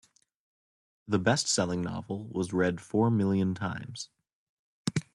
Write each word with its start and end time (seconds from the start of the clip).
The 1.07 1.19
bestselling 1.19 1.83
novel 1.83 2.27
was 2.31 2.53
read 2.53 2.81
four 2.81 3.11
million 3.11 3.53
times. 3.53 4.09